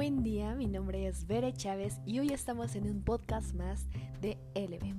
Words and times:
buen 0.00 0.22
día, 0.22 0.54
mi 0.54 0.66
nombre 0.66 1.06
es 1.06 1.26
Bere 1.26 1.52
Chávez 1.52 2.00
y 2.06 2.20
hoy 2.20 2.30
estamos 2.30 2.74
en 2.74 2.88
un 2.88 3.02
podcast 3.02 3.52
más 3.52 3.86
de 4.22 4.38
LB. 4.54 4.94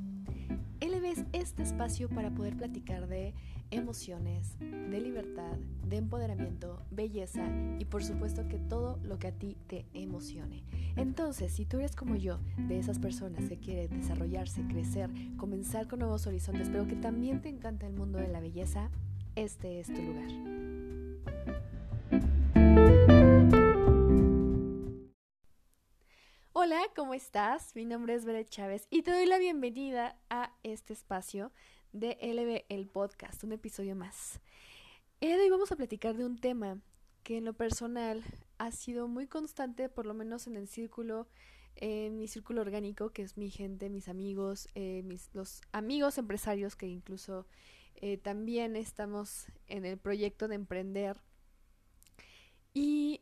LB 0.79 1.05
es 1.05 1.25
este 1.33 1.63
espacio 1.63 2.07
para 2.07 2.29
poder 2.29 2.55
platicar 2.55 3.07
de 3.07 3.33
emociones, 3.71 4.59
de 4.59 5.01
libertad, 5.01 5.57
de 5.87 5.97
empoderamiento, 5.97 6.83
belleza 6.91 7.43
y 7.79 7.85
por 7.85 8.03
supuesto 8.03 8.47
que 8.47 8.59
todo 8.59 8.99
lo 9.01 9.17
que 9.17 9.29
a 9.29 9.31
ti 9.31 9.57
te 9.65 9.87
emocione. 9.95 10.63
Entonces, 10.95 11.51
si 11.51 11.65
tú 11.65 11.79
eres 11.79 11.95
como 11.95 12.15
yo, 12.15 12.37
de 12.67 12.77
esas 12.77 12.99
personas 12.99 13.49
que 13.49 13.57
quieren 13.57 14.01
desarrollarse, 14.01 14.67
crecer, 14.67 15.09
comenzar 15.35 15.87
con 15.87 15.97
nuevos 15.97 16.27
horizontes, 16.27 16.69
pero 16.69 16.85
que 16.85 16.95
también 16.95 17.41
te 17.41 17.49
encanta 17.49 17.87
el 17.87 17.93
mundo 17.93 18.19
de 18.19 18.27
la 18.27 18.39
belleza, 18.39 18.91
este 19.35 19.79
es 19.79 19.87
tu 19.87 19.99
lugar. 19.99 20.50
Hola, 26.71 26.87
¿cómo 26.95 27.13
estás? 27.13 27.75
Mi 27.75 27.83
nombre 27.83 28.15
es 28.15 28.23
Beret 28.23 28.47
Chávez 28.47 28.87
y 28.89 29.01
te 29.01 29.11
doy 29.11 29.25
la 29.25 29.39
bienvenida 29.39 30.17
a 30.29 30.55
este 30.63 30.93
espacio 30.93 31.51
de 31.91 32.17
LB 32.21 32.63
el 32.69 32.87
podcast, 32.87 33.43
un 33.43 33.51
episodio 33.51 33.93
más. 33.93 34.39
El 35.19 35.37
hoy 35.37 35.49
vamos 35.49 35.73
a 35.73 35.75
platicar 35.75 36.15
de 36.15 36.23
un 36.23 36.37
tema 36.37 36.79
que 37.23 37.39
en 37.39 37.43
lo 37.43 37.51
personal 37.51 38.23
ha 38.57 38.71
sido 38.71 39.09
muy 39.09 39.27
constante, 39.27 39.89
por 39.89 40.05
lo 40.05 40.13
menos 40.13 40.47
en 40.47 40.55
el 40.55 40.69
círculo, 40.69 41.27
en 41.75 42.17
mi 42.17 42.29
círculo 42.29 42.61
orgánico, 42.61 43.09
que 43.09 43.23
es 43.23 43.35
mi 43.35 43.49
gente, 43.49 43.89
mis 43.89 44.07
amigos, 44.07 44.69
eh, 44.73 45.03
los 45.33 45.59
amigos 45.73 46.17
empresarios 46.17 46.77
que 46.77 46.87
incluso 46.87 47.47
eh, 47.95 48.15
también 48.15 48.77
estamos 48.77 49.47
en 49.67 49.83
el 49.83 49.97
proyecto 49.97 50.47
de 50.47 50.55
emprender. 50.55 51.17
Y 52.73 53.19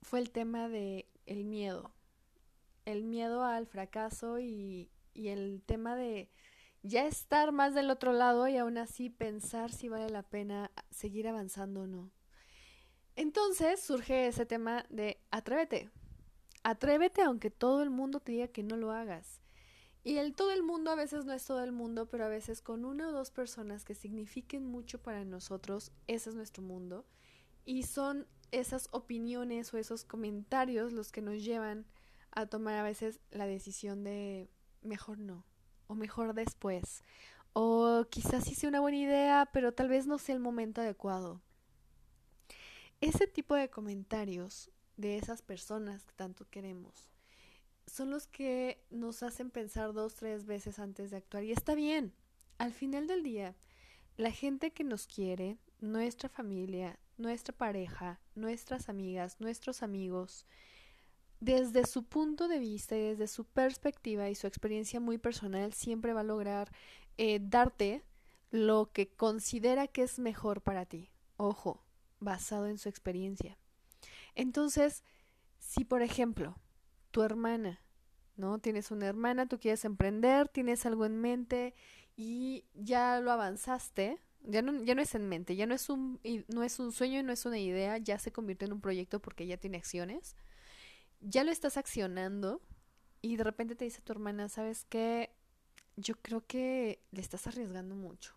fue 0.00 0.18
el 0.18 0.30
tema 0.30 0.70
de 0.70 1.06
miedo, 1.26 1.92
el 2.86 3.04
miedo 3.04 3.44
al 3.44 3.66
fracaso 3.66 4.40
y, 4.40 4.90
y 5.12 5.28
el 5.28 5.62
tema 5.66 5.94
de 5.94 6.30
ya 6.82 7.06
estar 7.06 7.52
más 7.52 7.74
del 7.74 7.90
otro 7.90 8.12
lado 8.12 8.48
y 8.48 8.56
aún 8.56 8.78
así 8.78 9.10
pensar 9.10 9.72
si 9.72 9.88
vale 9.88 10.08
la 10.08 10.22
pena 10.22 10.70
seguir 10.90 11.28
avanzando 11.28 11.82
o 11.82 11.86
no. 11.86 12.10
Entonces 13.16 13.80
surge 13.80 14.28
ese 14.28 14.46
tema 14.46 14.86
de 14.88 15.18
atrévete. 15.30 15.90
Atrévete 16.62 17.22
aunque 17.22 17.50
todo 17.50 17.82
el 17.82 17.90
mundo 17.90 18.20
te 18.20 18.32
diga 18.32 18.48
que 18.48 18.62
no 18.62 18.76
lo 18.76 18.92
hagas. 18.92 19.40
Y 20.04 20.18
el 20.18 20.36
todo 20.36 20.52
el 20.52 20.62
mundo 20.62 20.92
a 20.92 20.94
veces 20.94 21.24
no 21.24 21.32
es 21.32 21.44
todo 21.44 21.64
el 21.64 21.72
mundo, 21.72 22.06
pero 22.08 22.24
a 22.24 22.28
veces 22.28 22.62
con 22.62 22.84
una 22.84 23.08
o 23.08 23.12
dos 23.12 23.32
personas 23.32 23.84
que 23.84 23.94
signifiquen 23.94 24.64
mucho 24.64 25.02
para 25.02 25.24
nosotros, 25.24 25.90
ese 26.06 26.30
es 26.30 26.36
nuestro 26.36 26.62
mundo. 26.62 27.04
Y 27.64 27.82
son 27.82 28.28
esas 28.52 28.88
opiniones 28.92 29.74
o 29.74 29.78
esos 29.78 30.04
comentarios 30.04 30.92
los 30.92 31.10
que 31.10 31.22
nos 31.22 31.42
llevan 31.42 31.86
a 32.36 32.46
tomar 32.46 32.74
a 32.74 32.84
veces 32.84 33.18
la 33.32 33.46
decisión 33.46 34.04
de 34.04 34.48
mejor 34.82 35.18
no, 35.18 35.44
o 35.88 35.94
mejor 35.94 36.34
después, 36.34 37.02
o 37.52 38.04
quizás 38.10 38.44
sea 38.44 38.68
una 38.68 38.80
buena 38.80 38.98
idea, 38.98 39.50
pero 39.52 39.72
tal 39.72 39.88
vez 39.88 40.06
no 40.06 40.18
sea 40.18 40.34
el 40.34 40.40
momento 40.40 40.82
adecuado. 40.82 41.40
Ese 43.00 43.26
tipo 43.26 43.54
de 43.54 43.70
comentarios 43.70 44.70
de 44.96 45.16
esas 45.16 45.42
personas 45.42 46.04
que 46.04 46.12
tanto 46.14 46.48
queremos 46.48 47.10
son 47.86 48.10
los 48.10 48.26
que 48.26 48.84
nos 48.90 49.22
hacen 49.22 49.50
pensar 49.50 49.92
dos, 49.92 50.14
tres 50.14 50.44
veces 50.44 50.78
antes 50.78 51.10
de 51.10 51.18
actuar. 51.18 51.44
Y 51.44 51.52
está 51.52 51.74
bien. 51.74 52.12
Al 52.58 52.72
final 52.72 53.06
del 53.06 53.22
día, 53.22 53.54
la 54.16 54.30
gente 54.30 54.72
que 54.72 54.84
nos 54.84 55.06
quiere, 55.06 55.58
nuestra 55.80 56.28
familia, 56.28 56.98
nuestra 57.16 57.56
pareja, 57.56 58.20
nuestras 58.34 58.88
amigas, 58.88 59.40
nuestros 59.40 59.82
amigos, 59.82 60.46
desde 61.40 61.86
su 61.86 62.04
punto 62.04 62.48
de 62.48 62.58
vista 62.58 62.96
y 62.96 63.02
desde 63.02 63.26
su 63.26 63.44
perspectiva 63.44 64.28
y 64.28 64.34
su 64.34 64.46
experiencia 64.46 65.00
muy 65.00 65.18
personal, 65.18 65.72
siempre 65.72 66.12
va 66.12 66.20
a 66.20 66.24
lograr 66.24 66.70
eh, 67.18 67.40
darte 67.42 68.02
lo 68.50 68.90
que 68.92 69.08
considera 69.08 69.86
que 69.86 70.02
es 70.02 70.18
mejor 70.18 70.62
para 70.62 70.86
ti. 70.86 71.10
Ojo, 71.36 71.84
basado 72.20 72.66
en 72.66 72.78
su 72.78 72.88
experiencia. 72.88 73.58
Entonces, 74.34 75.04
si 75.58 75.84
por 75.84 76.02
ejemplo, 76.02 76.56
tu 77.10 77.22
hermana, 77.22 77.80
¿no? 78.36 78.58
Tienes 78.58 78.90
una 78.90 79.06
hermana, 79.06 79.46
tú 79.46 79.58
quieres 79.58 79.84
emprender, 79.84 80.48
tienes 80.48 80.86
algo 80.86 81.04
en 81.06 81.20
mente 81.20 81.74
y 82.16 82.64
ya 82.74 83.20
lo 83.20 83.32
avanzaste, 83.32 84.20
ya 84.42 84.62
no, 84.62 84.82
ya 84.84 84.94
no 84.94 85.02
es 85.02 85.14
en 85.14 85.28
mente, 85.28 85.56
ya 85.56 85.66
no 85.66 85.74
es 85.74 85.90
un, 85.90 86.20
no 86.48 86.62
es 86.62 86.78
un 86.78 86.92
sueño 86.92 87.20
y 87.20 87.22
no 87.22 87.32
es 87.32 87.44
una 87.44 87.58
idea, 87.58 87.98
ya 87.98 88.18
se 88.18 88.32
convierte 88.32 88.64
en 88.64 88.72
un 88.72 88.80
proyecto 88.80 89.20
porque 89.20 89.46
ya 89.46 89.56
tiene 89.56 89.78
acciones 89.78 90.36
ya 91.20 91.44
lo 91.44 91.50
estás 91.50 91.76
accionando 91.76 92.60
y 93.22 93.36
de 93.36 93.44
repente 93.44 93.74
te 93.74 93.84
dice 93.84 94.02
tu 94.02 94.12
hermana, 94.12 94.48
¿sabes 94.48 94.84
qué? 94.84 95.30
Yo 95.96 96.14
creo 96.16 96.46
que 96.46 97.02
le 97.10 97.20
estás 97.20 97.46
arriesgando 97.46 97.94
mucho. 97.94 98.34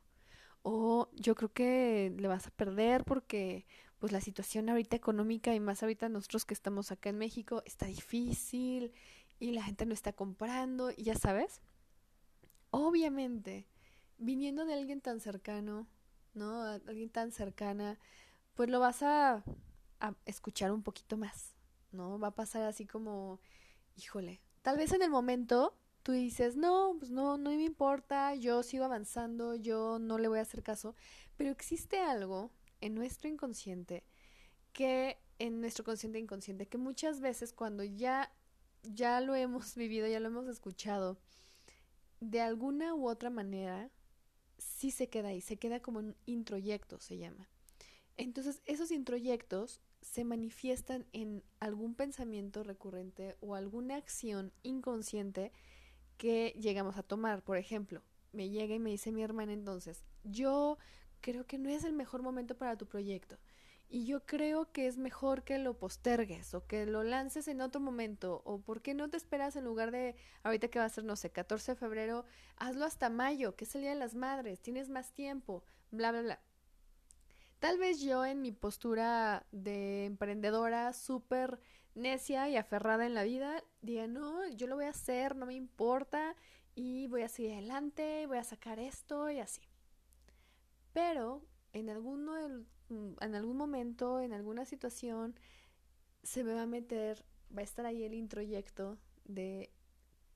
O 0.61 1.09
yo 1.13 1.35
creo 1.35 1.53
que 1.53 2.13
le 2.17 2.27
vas 2.27 2.47
a 2.47 2.51
perder 2.51 3.03
porque 3.05 3.65
pues 3.99 4.11
la 4.11 4.21
situación 4.21 4.69
ahorita 4.69 4.95
económica 4.95 5.53
y 5.53 5.59
más 5.59 5.83
ahorita 5.83 6.09
nosotros 6.09 6.45
que 6.45 6.53
estamos 6.53 6.91
acá 6.91 7.09
en 7.09 7.17
México 7.17 7.63
está 7.65 7.85
difícil 7.85 8.93
y 9.39 9.51
la 9.51 9.63
gente 9.63 9.85
no 9.85 9.93
está 9.93 10.13
comprando 10.13 10.91
y 10.91 11.03
ya 11.03 11.15
sabes. 11.15 11.61
Obviamente, 12.71 13.67
viniendo 14.17 14.65
de 14.65 14.73
alguien 14.73 15.01
tan 15.01 15.19
cercano, 15.19 15.87
¿no? 16.33 16.63
Alguien 16.63 17.09
tan 17.09 17.31
cercana, 17.31 17.99
pues 18.55 18.69
lo 18.69 18.79
vas 18.79 19.03
a, 19.03 19.43
a 19.99 20.15
escuchar 20.25 20.71
un 20.71 20.83
poquito 20.83 21.17
más. 21.17 21.58
¿No? 21.91 22.19
Va 22.19 22.29
a 22.29 22.35
pasar 22.35 22.63
así 22.63 22.85
como, 22.85 23.39
híjole, 23.95 24.41
tal 24.61 24.77
vez 24.77 24.93
en 24.93 25.01
el 25.01 25.09
momento 25.09 25.77
tú 26.03 26.11
dices, 26.13 26.55
no, 26.55 26.95
pues 26.97 27.11
no, 27.11 27.37
no 27.37 27.51
me 27.51 27.63
importa, 27.63 28.35
yo 28.35 28.63
sigo 28.63 28.85
avanzando, 28.85 29.55
yo 29.55 29.99
no 29.99 30.17
le 30.17 30.27
voy 30.27 30.39
a 30.39 30.43
hacer 30.43 30.63
caso, 30.63 30.95
pero 31.37 31.51
existe 31.51 31.99
algo 31.99 32.51
en 32.81 32.95
nuestro 32.95 33.29
inconsciente 33.29 34.03
que 34.73 35.17
en 35.39 35.61
nuestro 35.61 35.83
consciente 35.83 36.19
inconsciente 36.19 36.67
que 36.67 36.77
muchas 36.77 37.21
veces 37.21 37.53
cuando 37.53 37.83
ya 37.83 38.31
ya 38.83 39.21
lo 39.21 39.35
hemos 39.35 39.75
vivido, 39.75 40.07
ya 40.07 40.19
lo 40.19 40.27
hemos 40.27 40.47
escuchado, 40.47 41.17
de 42.19 42.41
alguna 42.41 42.93
u 42.95 43.07
otra 43.07 43.29
manera 43.29 43.91
sí 44.57 44.91
se 44.91 45.09
queda 45.09 45.29
ahí, 45.29 45.41
se 45.41 45.57
queda 45.57 45.81
como 45.81 45.99
un 45.99 46.15
introyecto 46.25 46.99
se 46.99 47.17
llama. 47.17 47.49
Entonces, 48.17 48.61
esos 48.65 48.91
introyectos 48.91 49.79
se 50.01 50.23
manifiestan 50.23 51.05
en 51.13 51.43
algún 51.59 51.95
pensamiento 51.95 52.63
recurrente 52.63 53.35
o 53.41 53.55
alguna 53.55 53.95
acción 53.95 54.53
inconsciente 54.63 55.51
que 56.17 56.55
llegamos 56.59 56.97
a 56.97 57.03
tomar. 57.03 57.43
Por 57.43 57.57
ejemplo, 57.57 58.03
me 58.31 58.49
llega 58.49 58.75
y 58.75 58.79
me 58.79 58.91
dice 58.91 59.11
mi 59.11 59.23
hermana 59.23 59.53
entonces, 59.53 60.03
yo 60.23 60.77
creo 61.21 61.45
que 61.45 61.57
no 61.57 61.69
es 61.69 61.83
el 61.83 61.93
mejor 61.93 62.21
momento 62.21 62.57
para 62.57 62.77
tu 62.77 62.85
proyecto. 62.87 63.37
Y 63.91 64.05
yo 64.05 64.23
creo 64.23 64.71
que 64.71 64.85
es 64.85 64.97
mejor 64.97 65.43
que 65.43 65.57
lo 65.57 65.79
postergues 65.79 66.53
o 66.53 66.67
que 66.67 66.85
lo 66.85 67.01
lances 67.03 67.47
en 67.47 67.59
otro 67.59 67.81
momento. 67.81 68.43
O 68.45 68.61
por 68.61 68.83
qué 68.83 68.93
no 68.93 69.09
te 69.09 69.17
esperas 69.17 69.55
en 69.55 69.65
lugar 69.65 69.89
de 69.89 70.15
ahorita 70.43 70.67
que 70.67 70.77
va 70.77 70.85
a 70.85 70.89
ser, 70.89 71.05
no 71.05 71.15
sé, 71.15 71.31
14 71.31 71.71
de 71.71 71.75
febrero, 71.75 72.23
hazlo 72.57 72.85
hasta 72.85 73.09
mayo, 73.09 73.55
que 73.55 73.65
es 73.65 73.73
el 73.73 73.81
Día 73.81 73.89
de 73.91 73.95
las 73.95 74.13
Madres, 74.13 74.59
tienes 74.59 74.89
más 74.89 75.11
tiempo, 75.13 75.63
bla, 75.89 76.11
bla, 76.11 76.21
bla. 76.21 76.39
Tal 77.59 77.77
vez 77.77 78.01
yo 78.01 78.25
en 78.25 78.41
mi 78.41 78.53
postura 78.53 79.45
de 79.51 80.05
emprendedora 80.05 80.93
súper 80.93 81.59
necia 81.93 82.47
y 82.47 82.55
aferrada 82.55 83.05
en 83.05 83.13
la 83.13 83.23
vida, 83.23 83.63
diga, 83.81 84.07
no, 84.07 84.47
yo 84.47 84.67
lo 84.67 84.75
voy 84.75 84.85
a 84.85 84.91
hacer, 84.91 85.35
no 85.35 85.45
me 85.45 85.55
importa 85.55 86.35
y 86.75 87.07
voy 87.07 87.23
a 87.23 87.27
seguir 87.27 87.53
adelante, 87.53 88.25
voy 88.27 88.37
a 88.37 88.45
sacar 88.45 88.79
esto 88.79 89.29
y 89.29 89.39
así. 89.39 89.61
Pero 90.93 91.45
en, 91.73 91.89
alguno 91.89 92.31
mm, 92.87 93.15
en 93.19 93.35
algún 93.35 93.57
momento, 93.57 94.21
en 94.21 94.31
alguna 94.31 94.63
situación, 94.63 95.37
se 96.23 96.45
me 96.45 96.53
va 96.53 96.61
a 96.61 96.67
meter, 96.67 97.25
va 97.55 97.59
a 97.59 97.63
estar 97.63 97.85
ahí 97.85 98.03
el 98.03 98.13
introyecto 98.13 98.97
de 99.25 99.69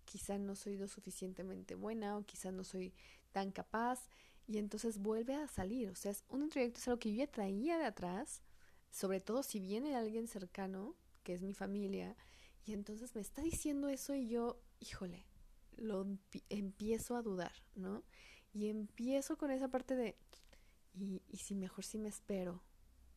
quizá 0.04 0.38
no 0.38 0.56
soy 0.56 0.78
lo 0.78 0.90
suficientemente 0.90 1.76
buena 1.76 2.18
o 2.18 2.26
quizá 2.26 2.52
no 2.52 2.66
soy 2.66 2.94
tan 3.32 3.52
capaz 3.52 4.10
y 4.48 4.58
entonces 4.58 4.98
vuelve 4.98 5.36
a 5.36 5.48
salir. 5.48 5.90
O 5.90 5.96
sea, 5.96 6.12
es 6.12 6.24
un 6.30 6.44
introyecto 6.44 6.80
es 6.80 6.88
algo 6.88 7.00
que 7.00 7.12
yo 7.12 7.20
ya 7.20 7.32
traía 7.32 7.78
de 7.78 7.86
atrás, 7.86 8.42
sobre 8.90 9.20
todo 9.20 9.44
si 9.44 9.60
viene 9.60 9.96
alguien 9.96 10.28
cercano, 10.28 10.96
que 11.24 11.34
es 11.34 11.42
mi 11.42 11.54
familia, 11.54 12.16
y 12.66 12.74
entonces 12.74 13.16
me 13.16 13.22
está 13.22 13.42
diciendo 13.42 13.90
eso 13.90 14.16
y 14.16 14.28
yo, 14.28 14.62
híjole, 14.80 15.26
lo 15.78 16.06
empiezo 16.50 17.16
a 17.16 17.22
dudar, 17.22 17.54
¿no? 17.76 18.04
Y 18.52 18.70
empiezo 18.70 19.38
con 19.38 19.52
esa 19.52 19.70
parte 19.70 19.96
de, 19.96 20.16
y, 20.94 21.22
y 21.28 21.38
si 21.38 21.56
mejor 21.56 21.84
si 21.84 21.98
me 21.98 22.10
espero, 22.10 22.62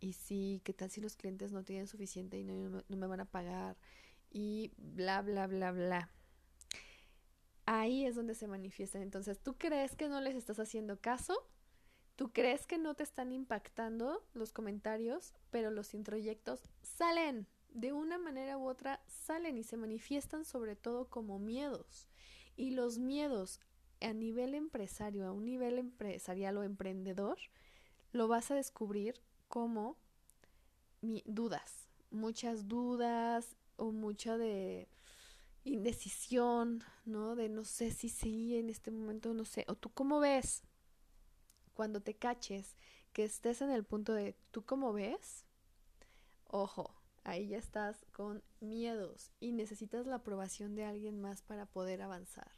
y 0.01 0.15
si, 0.15 0.61
¿qué 0.65 0.73
tal 0.73 0.91
si 0.91 1.01
los 1.01 1.17
clientes 1.17 1.53
no 1.53 1.65
tienen 1.65 1.87
suficiente 1.87 2.39
y 2.39 2.45
no, 2.45 2.83
no 2.89 2.97
me 2.97 3.07
van 3.07 3.21
a 3.21 3.31
pagar? 3.31 3.77
Y 4.31 4.73
bla, 4.77 5.23
bla, 5.23 5.47
bla, 5.47 5.73
bla 5.73 6.11
ahí 7.67 8.07
es 8.07 8.15
donde 8.15 8.35
se 8.35 8.47
manifiestan. 8.47 9.03
Entonces, 9.03 9.39
¿tú 9.39 9.57
crees 9.59 9.95
que 9.97 10.09
no 10.09 10.21
les 10.21 10.35
estás 10.35 10.59
haciendo 10.59 11.01
caso? 11.01 11.47
¿Tú 12.17 12.33
crees 12.33 12.67
que 12.67 12.79
no 12.79 12.95
te 12.95 13.03
están 13.03 13.33
impactando 13.33 14.25
los 14.33 14.53
comentarios? 14.53 15.35
Pero 15.51 15.71
los 15.71 15.93
introyectos 15.93 16.61
salen 16.83 17.47
de 17.77 17.93
una 17.93 18.17
manera 18.17 18.57
u 18.57 18.67
otra 18.67 19.03
salen 19.07 19.59
y 19.59 19.63
se 19.63 19.77
manifiestan 19.77 20.47
sobre 20.47 20.77
todo 20.77 21.11
como 21.11 21.39
miedos. 21.39 22.09
Y 22.57 22.71
los 22.71 22.99
miedos 22.99 23.61
a 24.01 24.15
nivel 24.15 24.55
empresario, 24.55 25.27
a 25.27 25.33
un 25.33 25.45
nivel 25.45 25.79
empresarial 25.79 26.57
o 26.57 26.63
emprendedor, 26.63 27.37
lo 28.13 28.29
vas 28.29 28.51
a 28.51 28.55
descubrir 28.55 29.21
como 29.49 29.97
dudas, 31.27 31.89
muchas 32.11 32.67
dudas 32.67 33.57
o 33.77 33.93
mucha 33.93 34.39
de 34.39 34.89
indecisión, 35.67 36.83
¿no? 37.05 37.37
De 37.37 37.49
no 37.49 37.65
sé 37.65 37.91
si 37.91 38.09
sí 38.09 38.57
en 38.57 38.71
este 38.71 38.91
momento, 38.91 39.35
no 39.35 39.45
sé. 39.45 39.65
O 39.69 39.75
tú 39.75 39.91
cómo 39.91 40.21
ves 40.21 40.63
cuando 41.75 42.01
te 42.01 42.15
caches 42.15 42.77
que 43.13 43.25
estés 43.25 43.61
en 43.63 43.71
el 43.71 43.85
punto 43.85 44.15
de 44.15 44.37
tú 44.51 44.65
cómo 44.65 44.93
ves. 44.93 45.45
Ojo, 46.47 46.95
ahí 47.25 47.49
ya 47.49 47.59
estás 47.59 48.05
con 48.13 48.43
miedos 48.61 49.33
y 49.41 49.53
necesitas 49.53 50.07
la 50.07 50.17
aprobación 50.17 50.75
de 50.75 50.85
alguien 50.85 51.21
más 51.21 51.43
para 51.43 51.67
poder 51.67 52.01
avanzar. 52.01 52.51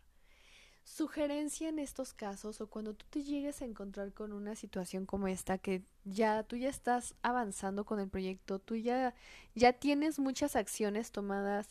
Sugerencia 0.84 1.68
en 1.68 1.78
estos 1.78 2.14
casos 2.14 2.60
o 2.60 2.68
cuando 2.68 2.94
tú 2.94 3.04
te 3.10 3.22
llegues 3.22 3.60
a 3.60 3.66
encontrar 3.66 4.12
con 4.14 4.32
una 4.32 4.54
situación 4.54 5.04
como 5.04 5.28
esta 5.28 5.58
que 5.58 5.82
ya 6.04 6.42
tú 6.44 6.56
ya 6.56 6.70
estás 6.70 7.14
avanzando 7.22 7.84
con 7.84 8.00
el 8.00 8.08
proyecto, 8.08 8.58
tú 8.58 8.74
ya 8.74 9.14
ya 9.54 9.74
tienes 9.74 10.18
muchas 10.18 10.56
acciones 10.56 11.12
tomadas 11.12 11.68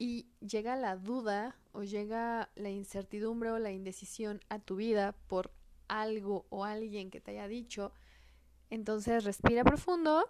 y 0.00 0.30
llega 0.40 0.76
la 0.76 0.96
duda 0.96 1.58
o 1.72 1.82
llega 1.82 2.48
la 2.54 2.70
incertidumbre 2.70 3.50
o 3.50 3.58
la 3.58 3.70
indecisión 3.70 4.40
a 4.48 4.58
tu 4.58 4.76
vida 4.76 5.14
por 5.28 5.52
algo 5.88 6.46
o 6.48 6.64
alguien 6.64 7.10
que 7.10 7.20
te 7.20 7.32
haya 7.32 7.46
dicho, 7.48 7.92
entonces 8.70 9.24
respira 9.24 9.62
profundo 9.62 10.24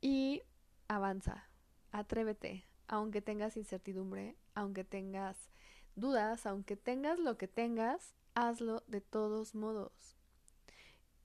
y 0.00 0.42
avanza, 0.86 1.50
atrévete, 1.90 2.64
aunque 2.86 3.20
tengas 3.20 3.56
incertidumbre, 3.56 4.36
aunque 4.54 4.84
tengas 4.84 5.50
dudas, 5.96 6.46
aunque 6.46 6.76
tengas 6.76 7.18
lo 7.18 7.36
que 7.36 7.48
tengas, 7.48 8.14
hazlo 8.34 8.84
de 8.86 9.00
todos 9.00 9.56
modos. 9.56 10.16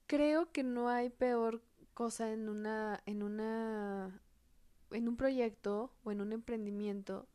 Creo 0.08 0.50
que 0.50 0.64
no 0.64 0.88
hay 0.88 1.10
peor 1.10 1.62
cosa 1.94 2.32
en 2.32 2.48
una 2.48 3.00
en 3.06 3.22
una 3.22 4.20
en 4.90 5.08
un 5.08 5.16
proyecto 5.16 5.92
o 6.04 6.12
en 6.12 6.20
un 6.20 6.32
emprendimiento 6.32 7.28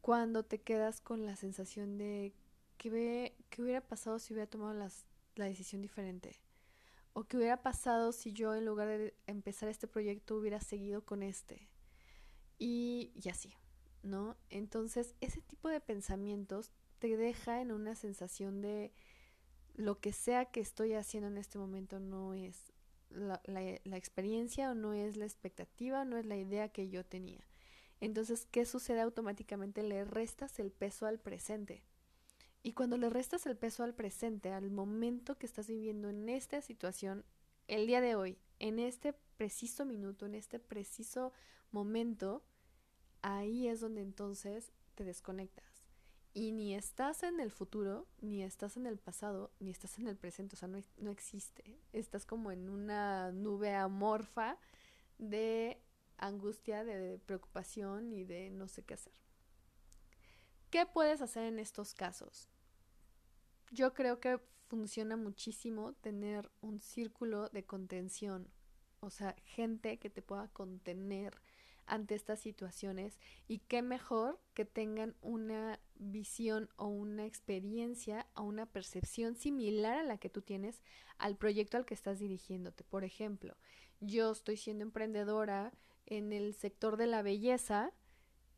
cuando 0.00 0.44
te 0.44 0.60
quedas 0.60 1.00
con 1.00 1.26
la 1.26 1.36
sensación 1.36 1.98
de 1.98 2.32
que, 2.78 2.90
ve, 2.90 3.36
que 3.50 3.62
hubiera 3.62 3.80
pasado 3.80 4.18
si 4.18 4.32
hubiera 4.32 4.48
tomado 4.48 4.74
la 4.74 5.44
decisión 5.44 5.82
diferente 5.82 6.40
o 7.12 7.24
qué 7.24 7.38
hubiera 7.38 7.62
pasado 7.62 8.12
si 8.12 8.32
yo 8.32 8.54
en 8.54 8.66
lugar 8.66 8.88
de 8.88 9.14
empezar 9.26 9.68
este 9.68 9.88
proyecto 9.88 10.36
hubiera 10.36 10.60
seguido 10.60 11.04
con 11.04 11.22
este 11.22 11.68
y, 12.58 13.12
y 13.14 13.28
así. 13.28 13.54
¿no? 14.06 14.36
Entonces, 14.50 15.14
ese 15.20 15.42
tipo 15.42 15.68
de 15.68 15.80
pensamientos 15.80 16.72
te 16.98 17.16
deja 17.16 17.60
en 17.60 17.72
una 17.72 17.94
sensación 17.94 18.62
de 18.62 18.92
lo 19.74 20.00
que 20.00 20.12
sea 20.12 20.46
que 20.46 20.60
estoy 20.60 20.94
haciendo 20.94 21.28
en 21.28 21.36
este 21.36 21.58
momento 21.58 22.00
no 22.00 22.32
es 22.32 22.72
la, 23.10 23.40
experiencia 23.96 24.70
o 24.70 24.74
no 24.74 24.92
es 24.92 25.16
la 25.16 25.24
expectativa, 25.24 26.04
no 26.04 26.16
es 26.16 26.26
la 26.26 26.36
idea 26.36 26.68
que 26.68 26.88
yo 26.88 27.04
tenía. 27.04 27.40
Entonces, 28.00 28.46
¿qué 28.50 28.66
sucede 28.66 29.00
automáticamente? 29.00 29.82
Le 29.82 30.04
restas 30.04 30.58
el 30.58 30.70
peso 30.70 31.06
al 31.06 31.18
presente. 31.18 31.82
Y 32.62 32.72
cuando 32.72 32.98
le 32.98 33.08
restas 33.10 33.46
el 33.46 33.56
peso 33.56 33.84
al 33.84 33.94
presente, 33.94 34.52
al 34.52 34.70
momento 34.70 35.38
que 35.38 35.46
estás 35.46 35.68
viviendo 35.68 36.10
en 36.10 36.28
esta 36.28 36.60
situación, 36.60 37.24
el 37.68 37.86
día 37.86 38.00
de 38.00 38.16
hoy, 38.16 38.38
en 38.58 38.78
este 38.78 39.14
preciso 39.36 39.84
minuto, 39.84 40.26
en 40.26 40.34
este 40.34 40.58
preciso 40.58 41.32
momento, 41.70 42.44
ahí 43.22 43.68
es 43.68 43.80
donde 43.80 44.02
entonces 44.02 44.72
te 44.94 45.04
desconectas. 45.04 45.75
Y 46.36 46.52
ni 46.52 46.74
estás 46.74 47.22
en 47.22 47.40
el 47.40 47.50
futuro, 47.50 48.06
ni 48.20 48.42
estás 48.42 48.76
en 48.76 48.84
el 48.84 48.98
pasado, 48.98 49.50
ni 49.58 49.70
estás 49.70 49.98
en 49.98 50.06
el 50.06 50.18
presente, 50.18 50.54
o 50.54 50.58
sea, 50.58 50.68
no, 50.68 50.78
no 50.98 51.10
existe. 51.10 51.80
Estás 51.94 52.26
como 52.26 52.52
en 52.52 52.68
una 52.68 53.32
nube 53.32 53.74
amorfa 53.74 54.58
de 55.16 55.80
angustia, 56.18 56.84
de 56.84 57.18
preocupación 57.24 58.12
y 58.12 58.24
de 58.24 58.50
no 58.50 58.68
sé 58.68 58.84
qué 58.84 58.92
hacer. 58.92 59.14
¿Qué 60.68 60.84
puedes 60.84 61.22
hacer 61.22 61.44
en 61.44 61.58
estos 61.58 61.94
casos? 61.94 62.50
Yo 63.70 63.94
creo 63.94 64.20
que 64.20 64.38
funciona 64.68 65.16
muchísimo 65.16 65.94
tener 65.94 66.50
un 66.60 66.80
círculo 66.80 67.48
de 67.48 67.64
contención, 67.64 68.52
o 69.00 69.08
sea, 69.08 69.34
gente 69.46 69.98
que 69.98 70.10
te 70.10 70.20
pueda 70.20 70.48
contener, 70.48 71.40
ante 71.86 72.14
estas 72.14 72.40
situaciones 72.40 73.18
y 73.48 73.60
qué 73.60 73.80
mejor 73.80 74.40
que 74.54 74.64
tengan 74.64 75.14
una 75.22 75.78
visión 75.98 76.68
o 76.76 76.86
una 76.86 77.26
experiencia 77.26 78.26
o 78.34 78.42
una 78.42 78.66
percepción 78.66 79.36
similar 79.36 79.98
a 79.98 80.02
la 80.02 80.18
que 80.18 80.30
tú 80.30 80.42
tienes 80.42 80.80
al 81.18 81.36
proyecto 81.36 81.76
al 81.76 81.86
que 81.86 81.94
estás 81.94 82.18
dirigiéndote. 82.18 82.84
Por 82.84 83.04
ejemplo, 83.04 83.56
yo 84.00 84.32
estoy 84.32 84.56
siendo 84.56 84.84
emprendedora 84.84 85.72
en 86.06 86.32
el 86.32 86.54
sector 86.54 86.96
de 86.96 87.06
la 87.06 87.22
belleza, 87.22 87.92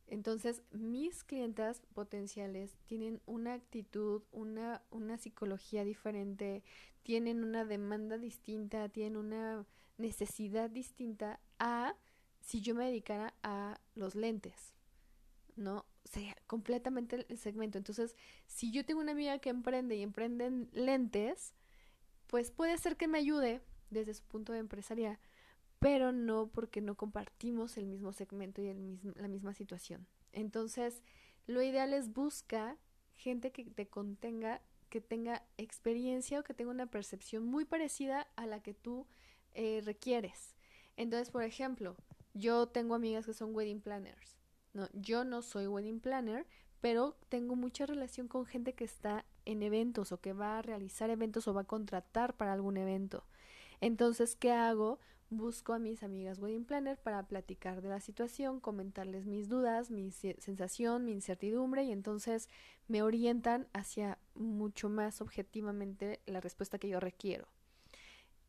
entonces 0.07 0.63
mis 0.71 1.25
clientas 1.25 1.83
potenciales 1.95 2.77
tienen 2.87 3.21
una 3.27 3.55
actitud, 3.55 4.23
una, 4.33 4.83
una 4.91 5.19
psicología 5.19 5.85
diferente, 5.85 6.63
tienen 7.03 7.45
una 7.45 7.65
demanda 7.65 8.19
distinta, 8.19 8.89
tienen 8.89 9.17
una 9.17 9.67
necesidad 9.97 10.71
distinta 10.71 11.41
a 11.59 11.95
si 12.41 12.61
yo 12.61 12.75
me 12.75 12.87
dedicara 12.87 13.35
a 13.43 13.81
los 13.95 14.15
lentes, 14.15 14.75
¿no? 15.57 15.85
Sería 16.11 16.37
completamente 16.47 17.27
el 17.29 17.39
segmento. 17.39 17.77
Entonces, 17.77 18.17
si 18.47 18.71
yo 18.71 18.85
tengo 18.85 19.01
una 19.01 19.13
amiga 19.13 19.39
que 19.39 19.51
emprende 19.51 19.97
y 19.97 20.03
emprende 20.03 20.47
en 20.47 20.71
lentes, 20.73 21.55
pues 22.29 22.51
puede 22.51 22.79
ser 22.79 22.97
que 22.97 23.09
me 23.09 23.19
ayude 23.19 23.61
desde 23.91 24.15
su 24.15 24.25
punto 24.25 24.53
de 24.53 24.61
empresaria, 24.61 25.21
pero 25.79 26.13
no 26.13 26.49
porque 26.49 26.81
no 26.81 26.97
compartimos 26.97 27.77
el 27.77 27.87
mismo 27.87 28.13
segmento 28.13 28.63
y 28.63 28.69
el 28.69 28.79
mismo, 28.79 29.13
la 29.17 29.29
misma 29.29 29.53
situación. 29.53 30.07
Entonces, 30.33 31.03
lo 31.47 31.63
ideal 31.63 31.93
es 31.93 32.13
busca 32.13 32.79
gente 33.15 33.53
que 33.53 33.65
te 33.65 33.89
contenga, 33.89 34.63
que 34.89 35.01
tenga 35.01 35.45
experiencia 35.59 36.41
o 36.41 36.45
que 36.45 36.55
tenga 36.55 36.71
una 36.71 36.91
percepción 36.91 37.47
muy 37.47 37.65
parecida 37.65 38.29
a 38.37 38.47
la 38.47 38.63
que 38.63 38.73
tú 38.73 39.07
eh, 39.53 39.83
requieres. 39.85 40.55
Entonces, 40.97 41.31
por 41.31 41.43
ejemplo, 41.43 41.97
yo 42.33 42.69
tengo 42.69 42.95
amigas 42.95 43.27
que 43.27 43.35
son 43.35 43.55
wedding 43.55 43.81
planners. 43.81 44.39
No, 44.75 44.89
yo 44.93 45.25
no 45.25 45.43
soy 45.43 45.67
wedding 45.67 46.01
planner, 46.01 46.47
pero 46.81 47.17
tengo 47.29 47.57
mucha 47.57 47.87
relación 47.87 48.29
con 48.29 48.47
gente 48.47 48.75
que 48.75 48.85
está 48.85 49.25
en 49.45 49.63
eventos 49.63 50.13
o 50.13 50.21
que 50.21 50.33
va 50.33 50.59
a 50.59 50.63
realizar 50.63 51.11
eventos 51.11 51.49
o 51.49 51.55
va 51.55 51.63
a 51.63 51.65
contratar 51.65 52.37
para 52.37 52.53
algún 52.53 52.77
evento. 52.77 53.25
Entonces, 53.81 54.37
¿qué 54.37 54.53
hago? 54.53 54.99
Busco 55.31 55.75
a 55.75 55.79
mis 55.79 56.03
amigas 56.03 56.39
wedding 56.39 56.65
planner 56.65 56.99
para 56.99 57.27
platicar 57.27 57.83
de 57.83 57.91
la 57.91 58.01
situación, 58.01 58.61
comentarles 58.61 59.27
mis 59.27 59.49
dudas, 59.49 59.91
mi 59.91 60.11
sensación, 60.11 61.05
mi 61.05 61.13
incertidumbre 61.13 61.85
y 61.85 61.93
entonces 61.93 62.49
me 62.87 63.03
orientan 63.03 63.69
hacia 63.75 64.19
mucho 64.35 64.89
más 64.89 65.21
objetivamente 65.21 66.21
la 66.27 66.41
respuesta 66.41 66.79
que 66.79 66.89
yo 66.89 66.99
requiero. 66.99 67.47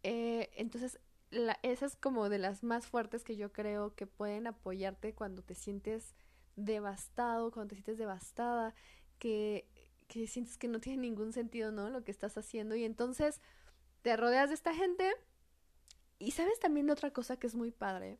Eh, 0.04 0.50
entonces, 0.56 1.00
esa 1.32 1.86
es 1.86 1.96
como 1.96 2.30
de 2.30 2.40
las 2.40 2.64
más 2.64 2.88
fuertes 2.88 3.24
que 3.24 3.36
yo 3.36 3.52
creo 3.52 3.96
que 3.96 4.08
pueden 4.08 4.48
apoyarte 4.48 5.14
cuando 5.14 5.44
te 5.44 5.56
sientes 5.56 6.16
devastado, 6.56 7.52
cuando 7.52 7.70
te 7.70 7.76
sientes 7.76 7.98
devastada, 7.98 8.74
que, 9.20 9.68
que 10.08 10.28
sientes 10.28 10.58
que 10.58 10.68
no 10.68 10.80
tiene 10.80 11.02
ningún 11.02 11.34
sentido, 11.34 11.72
¿no? 11.72 11.90
Lo 11.90 12.04
que 12.04 12.12
estás 12.12 12.38
haciendo. 12.38 12.76
Y 12.76 12.84
entonces 12.84 13.42
te 14.02 14.16
rodeas 14.18 14.50
de 14.50 14.56
esta 14.56 14.74
gente. 14.74 15.12
Y 16.18 16.32
sabes 16.32 16.60
también 16.60 16.90
otra 16.90 17.12
cosa 17.12 17.38
que 17.38 17.48
es 17.48 17.56
muy 17.56 17.72
padre, 17.72 18.20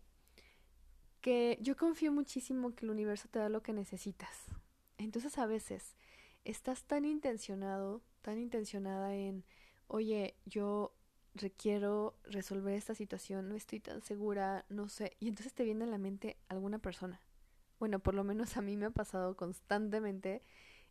que 1.20 1.58
yo 1.62 1.76
confío 1.76 2.14
muchísimo 2.14 2.74
que 2.74 2.86
el 2.86 2.92
universo 2.92 3.28
te 3.30 3.40
da 3.40 3.50
lo 3.50 3.62
que 3.62 3.74
necesitas. 3.74 4.46
Entonces 4.98 5.38
a 5.38 5.46
veces 5.46 5.98
estás 6.46 6.84
tan 6.84 7.04
intencionado, 7.04 8.02
tan 8.22 8.38
intencionada 8.38 9.16
en, 9.16 9.44
oye, 9.88 10.38
yo 10.46 10.94
requiero 11.40 12.16
resolver 12.24 12.74
esta 12.74 12.96
situación, 12.96 13.50
no 13.50 13.56
estoy 13.56 13.80
tan 13.80 14.02
segura, 14.02 14.66
no 14.70 14.90
sé, 14.90 15.18
y 15.20 15.28
entonces 15.28 15.54
te 15.54 15.64
viene 15.64 15.86
a 15.86 15.88
la 15.88 15.98
mente 15.98 16.38
alguna 16.48 16.80
persona. 16.80 17.22
Bueno, 17.80 18.00
por 18.00 18.14
lo 18.14 18.24
menos 18.24 18.58
a 18.58 18.62
mí 18.62 18.76
me 18.76 18.88
ha 18.88 18.92
pasado 18.92 19.36
constantemente 19.36 20.44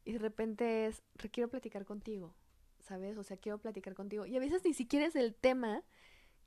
y 0.05 0.12
de 0.12 0.19
repente 0.19 0.87
es, 0.87 1.02
requiero 1.14 1.49
platicar 1.49 1.85
contigo, 1.85 2.35
¿sabes? 2.81 3.19
O 3.19 3.23
sea, 3.23 3.37
quiero 3.37 3.59
platicar 3.59 3.95
contigo. 3.95 4.25
Y 4.26 4.37
a 4.37 4.40
veces 4.40 4.64
ni 4.64 4.73
siquiera 4.73 5.07
es 5.07 5.14
el 5.14 5.35
tema 5.35 5.85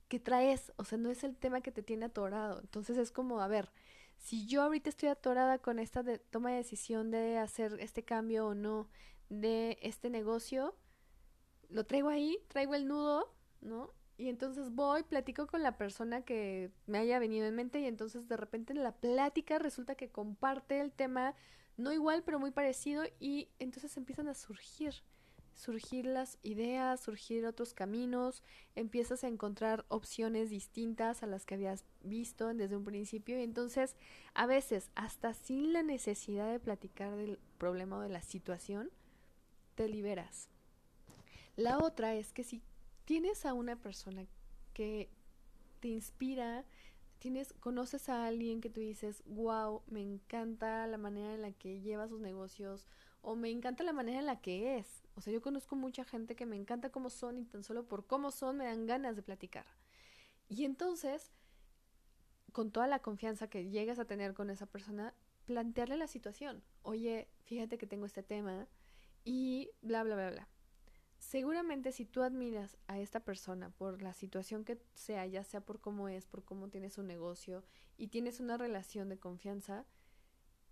que 0.08 0.20
traes, 0.20 0.74
o 0.78 0.84
sea, 0.84 0.98
no 0.98 1.10
es 1.10 1.24
el 1.24 1.38
tema 1.38 1.62
que 1.62 1.72
te 1.72 1.84
tiene 1.84 2.06
atorado. 2.06 2.60
Entonces 2.60 2.98
es 2.98 3.12
como, 3.12 3.40
a 3.40 3.48
ver, 3.48 3.72
si 4.18 4.46
yo 4.46 4.64
ahorita 4.64 4.90
estoy 4.90 5.10
atorada 5.10 5.60
con 5.60 5.80
esta 5.80 6.04
toma 6.32 6.52
de 6.52 6.58
decisión 6.58 7.12
de 7.12 7.38
hacer 7.38 7.78
este 7.80 8.04
cambio 8.04 8.48
o 8.48 8.56
no 8.56 8.90
de 9.30 9.78
este 9.82 10.10
negocio, 10.10 10.76
lo 11.70 11.86
traigo 11.86 12.10
ahí, 12.10 12.38
traigo 12.48 12.76
el 12.76 12.88
nudo, 12.88 13.34
¿no? 13.62 13.94
Y 14.18 14.30
entonces 14.30 14.70
voy, 14.72 15.04
platico 15.04 15.48
con 15.48 15.64
la 15.64 15.78
persona 15.78 16.22
que 16.22 16.70
me 16.86 17.00
haya 17.00 17.18
venido 17.18 17.48
en 17.48 17.56
mente 17.56 17.80
y 17.80 17.86
entonces 17.86 18.28
de 18.28 18.38
repente 18.38 18.74
en 18.74 18.84
la 18.84 18.92
plática 18.92 19.58
resulta 19.58 19.96
que 19.96 20.10
comparte 20.10 20.80
el 20.80 20.92
tema, 20.92 21.34
no 21.78 21.92
igual, 21.92 22.22
pero 22.24 22.40
muy 22.40 22.52
parecido 22.52 23.04
y 23.20 23.50
entonces 23.58 23.98
empiezan 23.98 24.28
a 24.28 24.36
surgir, 24.36 24.94
surgir 25.56 26.06
las 26.06 26.38
ideas, 26.44 27.00
surgir 27.00 27.48
otros 27.48 27.74
caminos, 27.74 28.44
empiezas 28.76 29.24
a 29.24 29.28
encontrar 29.28 29.86
opciones 29.88 30.52
distintas 30.52 31.24
a 31.24 31.26
las 31.26 31.46
que 31.46 31.56
habías 31.56 31.84
visto 32.04 32.54
desde 32.54 32.78
un 32.78 32.86
principio 32.86 33.40
y 33.40 33.44
entonces 33.44 33.96
a 34.36 34.46
veces 34.46 34.92
hasta 34.94 35.34
sin 35.34 35.74
la 35.74 35.82
necesidad 35.82 36.52
de 36.52 36.60
platicar 36.60 37.16
del 37.16 37.40
problema 37.58 37.98
o 37.98 38.02
de 38.02 38.10
la 38.10 38.22
situación, 38.22 38.92
te 39.74 39.88
liberas. 39.88 40.48
La 41.56 41.80
otra 41.80 42.14
es 42.16 42.34
que 42.34 42.44
si 42.44 42.62
tienes 43.12 43.46
a 43.46 43.54
una 43.54 43.76
persona 43.76 44.26
que 44.74 45.10
te 45.82 45.90
inspira, 45.90 46.64
tienes, 47.20 47.52
conoces 47.60 48.08
a 48.08 48.26
alguien 48.26 48.62
que 48.62 48.70
tú 48.70 48.80
dices, 48.80 49.22
wow, 49.26 49.82
me 49.88 50.00
encanta 50.00 50.88
la 50.88 50.98
manera 50.98 51.34
en 51.34 51.42
la 51.42 51.52
que 51.52 51.82
lleva 51.82 52.08
sus 52.08 52.22
negocios 52.22 52.88
o 53.22 53.36
me 53.36 53.50
encanta 53.50 53.84
la 53.84 53.92
manera 53.92 54.20
en 54.20 54.28
la 54.28 54.40
que 54.40 54.78
es. 54.78 55.04
O 55.16 55.20
sea, 55.20 55.34
yo 55.34 55.42
conozco 55.42 55.76
mucha 55.76 56.06
gente 56.06 56.38
que 56.38 56.46
me 56.46 56.56
encanta 56.56 56.90
cómo 56.90 57.10
son 57.10 57.38
y 57.38 57.44
tan 57.44 57.66
solo 57.66 57.86
por 57.86 58.08
cómo 58.08 58.32
son 58.32 58.56
me 58.56 58.64
dan 58.64 58.86
ganas 58.86 59.18
de 59.18 59.24
platicar. 59.24 59.66
Y 60.48 60.64
entonces, 60.64 61.34
con 62.54 62.72
toda 62.72 62.88
la 62.88 63.00
confianza 63.00 63.50
que 63.50 63.70
llegas 63.70 64.00
a 64.00 64.06
tener 64.06 64.34
con 64.34 64.50
esa 64.50 64.68
persona, 64.68 65.14
plantearle 65.44 65.98
la 65.98 66.08
situación. 66.08 66.64
Oye, 66.82 67.28
fíjate 67.44 67.78
que 67.78 67.88
tengo 67.88 68.06
este 68.06 68.24
tema 68.24 68.70
y 69.26 69.70
bla, 69.82 70.02
bla, 70.04 70.16
bla, 70.16 70.32
bla. 70.32 70.48
Seguramente 71.22 71.92
si 71.92 72.04
tú 72.04 72.24
admiras 72.24 72.78
a 72.88 73.00
esta 73.00 73.20
persona 73.20 73.70
por 73.70 74.02
la 74.02 74.12
situación 74.12 74.66
que 74.66 74.82
sea, 74.96 75.28
ya 75.28 75.44
sea 75.44 75.62
por 75.62 75.80
cómo 75.80 76.10
es, 76.10 76.26
por 76.26 76.44
cómo 76.44 76.70
tiene 76.70 76.90
su 76.90 77.04
negocio 77.04 77.64
y 77.96 78.08
tienes 78.08 78.40
una 78.40 78.58
relación 78.58 79.08
de 79.08 79.20
confianza, 79.20 79.86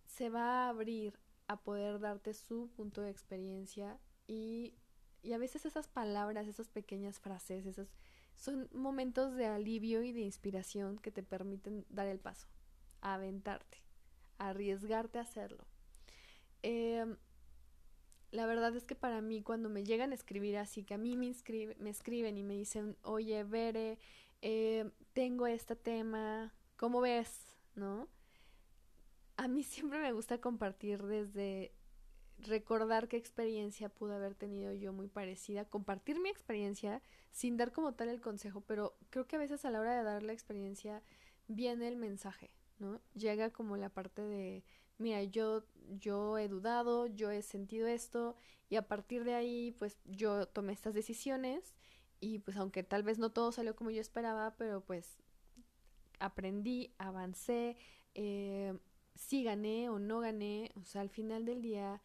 se 0.07 0.31
va 0.31 0.65
a 0.65 0.69
abrir 0.69 1.19
a 1.47 1.61
poder 1.61 1.99
darte 1.99 2.33
su 2.33 2.67
punto 2.75 3.01
de 3.03 3.11
experiencia 3.11 3.99
y, 4.25 4.73
y 5.21 5.33
a 5.33 5.37
veces 5.37 5.67
esas 5.67 5.87
palabras, 5.87 6.47
esas 6.47 6.67
pequeñas 6.67 7.19
frases, 7.19 7.67
esos 7.67 7.93
son 8.35 8.69
momentos 8.73 9.35
de 9.35 9.45
alivio 9.45 10.01
y 10.01 10.13
de 10.13 10.21
inspiración 10.21 10.97
que 10.97 11.11
te 11.11 11.21
permiten 11.21 11.85
dar 11.89 12.07
el 12.07 12.19
paso, 12.19 12.47
aventarte, 13.01 13.83
arriesgarte 14.39 15.19
a 15.19 15.21
hacerlo. 15.21 15.63
Eh, 16.63 17.05
la 18.31 18.45
verdad 18.45 18.75
es 18.75 18.83
que 18.83 18.95
para 18.95 19.21
mí 19.21 19.41
cuando 19.41 19.69
me 19.69 19.83
llegan 19.83 20.11
a 20.11 20.15
escribir 20.15 20.57
así, 20.57 20.83
que 20.83 20.93
a 20.93 20.97
mí 20.97 21.17
me, 21.17 21.33
me 21.79 21.89
escriben 21.89 22.37
y 22.37 22.43
me 22.43 22.55
dicen, 22.55 22.95
oye, 23.03 23.43
Bere, 23.43 23.97
eh, 24.41 24.89
tengo 25.13 25.47
este 25.47 25.75
tema, 25.75 26.53
¿cómo 26.77 27.01
ves? 27.01 27.55
¿No? 27.75 28.07
A 29.37 29.47
mí 29.47 29.63
siempre 29.63 29.99
me 29.99 30.11
gusta 30.11 30.39
compartir 30.39 31.03
desde 31.03 31.71
recordar 32.37 33.07
qué 33.07 33.17
experiencia 33.17 33.89
pude 33.89 34.15
haber 34.15 34.35
tenido 34.35 34.71
yo 34.73 34.93
muy 34.93 35.07
parecida, 35.07 35.65
compartir 35.65 36.19
mi 36.19 36.29
experiencia 36.29 37.01
sin 37.31 37.57
dar 37.57 37.71
como 37.71 37.93
tal 37.93 38.09
el 38.09 38.21
consejo, 38.21 38.61
pero 38.61 38.95
creo 39.09 39.27
que 39.27 39.35
a 39.35 39.39
veces 39.39 39.65
a 39.65 39.71
la 39.71 39.79
hora 39.79 39.97
de 39.97 40.03
dar 40.03 40.23
la 40.23 40.33
experiencia 40.33 41.03
viene 41.47 41.87
el 41.87 41.97
mensaje, 41.97 42.51
¿no? 42.77 43.01
Llega 43.13 43.49
como 43.49 43.75
la 43.75 43.89
parte 43.89 44.21
de 44.21 44.63
mira, 44.99 45.23
yo, 45.23 45.63
yo 45.99 46.37
he 46.37 46.47
dudado, 46.47 47.07
yo 47.07 47.31
he 47.31 47.41
sentido 47.41 47.87
esto 47.87 48.35
y 48.69 48.75
a 48.75 48.87
partir 48.87 49.23
de 49.23 49.33
ahí 49.33 49.71
pues 49.79 49.97
yo 50.05 50.47
tomé 50.47 50.73
estas 50.73 50.93
decisiones 50.93 51.73
y 52.19 52.39
pues 52.39 52.57
aunque 52.57 52.83
tal 52.83 53.03
vez 53.03 53.17
no 53.17 53.31
todo 53.31 53.51
salió 53.51 53.75
como 53.75 53.89
yo 53.89 54.01
esperaba, 54.01 54.55
pero 54.57 54.81
pues 54.81 55.17
aprendí, 56.19 56.93
avancé, 56.97 57.77
eh, 58.13 58.77
sí 59.15 59.43
gané 59.43 59.89
o 59.89 59.99
no 59.99 60.19
gané, 60.19 60.71
o 60.75 60.83
sea, 60.83 61.01
al 61.01 61.09
final 61.09 61.45
del 61.45 61.61
día 61.61 62.01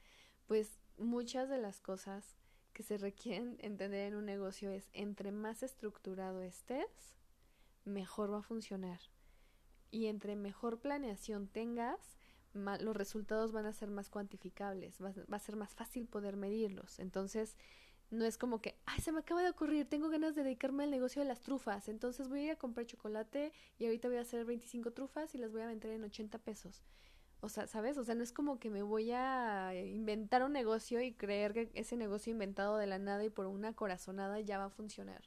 pues 0.47 0.79
muchas 0.97 1.49
de 1.49 1.59
las 1.59 1.81
cosas 1.81 2.37
que 2.73 2.83
se 2.83 2.97
requieren 2.99 3.57
entender 3.61 4.09
en 4.09 4.17
un 4.17 4.27
negocio 4.27 4.71
es 4.71 4.89
entre 4.93 5.33
más 5.33 5.63
estructurado 5.63 6.43
estés, 6.43 7.15
mejor 7.85 8.33
va 8.33 8.39
a 8.39 8.43
funcionar. 8.43 9.01
Y 9.91 10.07
entre 10.07 10.35
mejor 10.35 10.81
planeación 10.81 11.47
tengas, 11.47 12.01
los 12.55 12.97
resultados 12.97 13.53
van 13.53 13.67
a 13.67 13.73
ser 13.73 13.91
más 13.91 14.11
cuantificables, 14.11 15.03
va, 15.03 15.13
a 15.31 15.39
ser 15.39 15.57
más 15.57 15.75
fácil 15.75 16.07
poder 16.07 16.37
medirlos. 16.37 16.99
Entonces, 16.99 17.57
no 18.11 18.25
es 18.25 18.39
como 18.39 18.61
que, 18.61 18.77
ay, 18.87 19.01
se 19.01 19.13
me 19.13 19.21
acaba 19.21 19.43
de 19.43 19.51
ocurrir, 19.51 19.89
tengo 19.89 20.09
ganas 20.09 20.35
de 20.35 20.45
dedicarme 20.45 20.85
al 20.85 20.91
negocio 20.91 21.23
de 21.23 21.29
las 21.29 21.41
trufas, 21.41 21.89
entonces 21.89 22.29
voy 22.29 22.41
a 22.41 22.45
ir 22.45 22.51
a 22.53 22.57
comprar 22.57 22.87
chocolate 22.87 23.53
y 23.79 23.87
ahorita 23.87 24.09
voy 24.09 24.19
a 24.19 24.23
hacer 24.23 24.45
25 24.45 24.93
trufas 24.93 25.35
y 25.35 25.39
las 25.39 25.53
voy 25.53 25.63
a 25.63 25.67
vender 25.67 25.93
en 25.93 26.05
80 26.05 26.39
pesos. 26.39 26.85
O 27.41 27.49
sea, 27.51 27.67
¿sabes? 27.67 27.99
O 27.99 28.05
sea, 28.05 28.15
no 28.15 28.23
es 28.23 28.33
como 28.33 28.59
que 28.59 28.71
me 28.71 28.83
voy 28.83 29.11
a 29.13 29.75
inventar 29.75 30.43
un 30.45 30.53
negocio 30.53 31.03
y 31.03 31.13
creer 31.13 31.53
que 31.53 31.71
ese 31.75 31.97
negocio 31.97 32.31
inventado 32.31 32.79
de 32.79 32.87
la 32.87 32.99
nada 32.99 33.23
y 33.23 33.29
por 33.29 33.47
una 33.47 33.75
corazonada 33.75 34.41
ya 34.41 34.57
va 34.57 34.67
a 34.67 34.71
funcionar. 34.71 35.23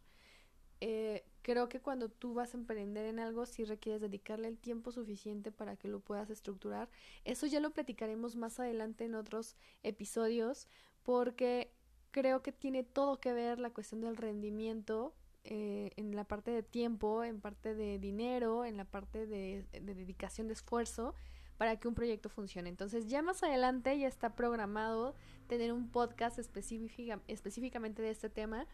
Eh, 0.81 1.25
creo 1.47 1.69
que 1.69 1.79
cuando 1.79 2.09
tú 2.09 2.33
vas 2.33 2.53
a 2.53 2.57
emprender 2.57 3.05
en 3.05 3.19
algo, 3.19 3.45
sí 3.45 3.63
requieres 3.63 4.01
dedicarle 4.01 4.49
el 4.49 4.57
tiempo 4.57 4.91
suficiente 4.91 5.49
para 5.49 5.77
que 5.77 5.87
lo 5.87 6.01
puedas 6.01 6.29
estructurar. 6.29 6.89
Eso 7.23 7.45
ya 7.47 7.61
lo 7.61 7.71
platicaremos 7.71 8.35
más 8.35 8.59
adelante 8.59 9.05
en 9.05 9.15
otros 9.15 9.55
episodios, 9.81 10.67
porque 11.03 11.71
creo 12.11 12.43
que 12.43 12.51
tiene 12.51 12.83
todo 12.83 13.21
que 13.21 13.31
ver 13.31 13.61
la 13.61 13.69
cuestión 13.69 14.01
del 14.01 14.17
rendimiento 14.17 15.15
eh, 15.45 15.91
en 15.95 16.13
la 16.17 16.25
parte 16.25 16.51
de 16.51 16.63
tiempo, 16.63 17.23
en 17.23 17.39
parte 17.39 17.75
de 17.75 17.97
dinero, 17.97 18.65
en 18.65 18.75
la 18.75 18.83
parte 18.83 19.25
de, 19.25 19.63
de 19.71 19.95
dedicación 19.95 20.47
de 20.47 20.53
esfuerzo 20.53 21.15
para 21.57 21.79
que 21.79 21.87
un 21.87 21.95
proyecto 21.95 22.27
funcione. 22.27 22.67
Entonces 22.67 23.07
ya 23.07 23.21
más 23.21 23.41
adelante 23.41 23.97
ya 23.97 24.09
está 24.09 24.35
programado 24.35 25.15
tener 25.47 25.71
un 25.71 25.89
podcast 25.91 26.39
específicamente 26.39 28.01
de 28.01 28.09
este 28.09 28.29
tema 28.29 28.67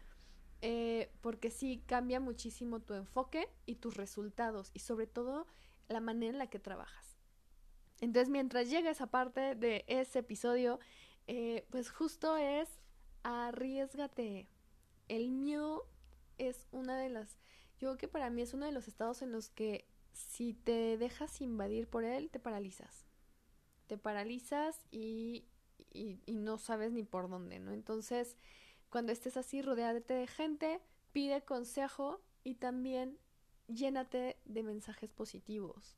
eh, 0.62 1.10
porque 1.20 1.50
sí 1.50 1.82
cambia 1.86 2.20
muchísimo 2.20 2.80
tu 2.80 2.94
enfoque 2.94 3.48
y 3.66 3.76
tus 3.76 3.96
resultados 3.96 4.70
y 4.74 4.80
sobre 4.80 5.06
todo 5.06 5.46
la 5.88 6.00
manera 6.00 6.32
en 6.32 6.38
la 6.38 6.48
que 6.48 6.58
trabajas. 6.58 7.18
Entonces 8.00 8.28
mientras 8.28 8.70
llega 8.70 8.90
esa 8.90 9.06
parte 9.06 9.54
de 9.54 9.84
ese 9.88 10.20
episodio, 10.20 10.80
eh, 11.26 11.66
pues 11.70 11.90
justo 11.90 12.36
es 12.36 12.68
arriesgate. 13.22 14.48
El 15.08 15.30
miedo 15.30 15.88
es 16.38 16.66
una 16.72 16.98
de 16.98 17.08
las, 17.10 17.38
yo 17.78 17.88
creo 17.88 17.98
que 17.98 18.08
para 18.08 18.30
mí 18.30 18.42
es 18.42 18.54
uno 18.54 18.66
de 18.66 18.72
los 18.72 18.88
estados 18.88 19.22
en 19.22 19.32
los 19.32 19.48
que 19.48 19.86
si 20.12 20.54
te 20.54 20.96
dejas 20.96 21.40
invadir 21.40 21.88
por 21.88 22.04
él, 22.04 22.30
te 22.30 22.38
paralizas. 22.38 23.06
Te 23.86 23.98
paralizas 23.98 24.80
y, 24.90 25.46
y, 25.92 26.20
y 26.26 26.36
no 26.36 26.58
sabes 26.58 26.92
ni 26.92 27.02
por 27.02 27.28
dónde, 27.28 27.58
¿no? 27.58 27.72
Entonces, 27.72 28.36
cuando 28.94 29.10
estés 29.10 29.36
así, 29.36 29.60
rodeate 29.60 30.14
de 30.14 30.28
gente, 30.28 30.80
pide 31.10 31.42
consejo 31.44 32.20
y 32.44 32.54
también 32.54 33.18
llénate 33.66 34.38
de 34.44 34.62
mensajes 34.62 35.12
positivos. 35.12 35.96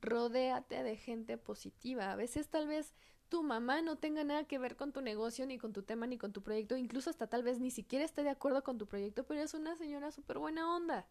Rodéate 0.00 0.82
de 0.82 0.96
gente 0.96 1.38
positiva. 1.38 2.10
A 2.10 2.16
veces 2.16 2.48
tal 2.48 2.66
vez 2.66 2.94
tu 3.28 3.44
mamá 3.44 3.80
no 3.80 3.94
tenga 3.94 4.24
nada 4.24 4.42
que 4.42 4.58
ver 4.58 4.74
con 4.74 4.92
tu 4.92 5.02
negocio, 5.02 5.46
ni 5.46 5.56
con 5.56 5.72
tu 5.72 5.84
tema, 5.84 6.08
ni 6.08 6.18
con 6.18 6.32
tu 6.32 6.42
proyecto, 6.42 6.76
incluso 6.76 7.10
hasta 7.10 7.28
tal 7.28 7.44
vez 7.44 7.60
ni 7.60 7.70
siquiera 7.70 8.04
esté 8.04 8.24
de 8.24 8.30
acuerdo 8.30 8.64
con 8.64 8.76
tu 8.76 8.88
proyecto, 8.88 9.24
pero 9.24 9.40
es 9.40 9.54
una 9.54 9.76
señora 9.76 10.10
súper 10.10 10.40
buena 10.40 10.74
onda. 10.74 11.06